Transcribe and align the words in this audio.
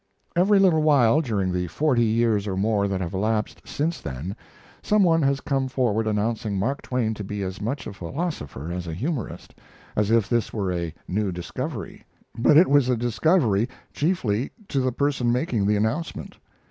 ]Every 0.35 0.57
little 0.57 0.81
while, 0.81 1.21
during 1.21 1.51
the 1.51 1.67
forty 1.67 2.03
years 2.03 2.47
or 2.47 2.57
more 2.57 2.87
that 2.87 3.01
have 3.01 3.13
elapsed 3.13 3.61
since 3.67 4.01
then, 4.01 4.35
some 4.81 5.03
one 5.03 5.21
has 5.21 5.39
come 5.41 5.67
forward 5.67 6.07
announcing 6.07 6.57
Mark 6.57 6.81
Twain 6.81 7.13
to 7.13 7.23
be 7.23 7.43
as 7.43 7.61
much 7.61 7.85
a 7.85 7.93
philosopher 7.93 8.71
as 8.71 8.87
a 8.87 8.95
humorist, 8.95 9.53
as 9.95 10.09
if 10.09 10.27
this 10.27 10.51
were 10.51 10.73
a 10.73 10.95
new 11.07 11.31
discovery. 11.31 12.03
But 12.35 12.57
it 12.57 12.67
was 12.67 12.89
a 12.89 12.97
discovery 12.97 13.69
chiefly 13.93 14.49
to 14.69 14.79
the 14.79 14.91
person 14.91 15.31
making 15.31 15.67
the 15.67 15.75
announcement. 15.77 16.37